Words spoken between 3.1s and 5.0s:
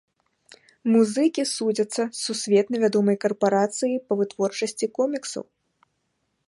карпарацыяй па вытворчасці